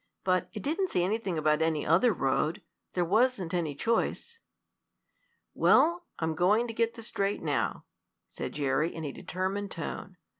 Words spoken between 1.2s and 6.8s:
about any other road. There wasn't any choice." "Well, I'm going to